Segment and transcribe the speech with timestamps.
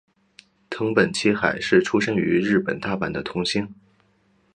[0.71, 3.71] 藤本七海是出身于日本大阪的童星。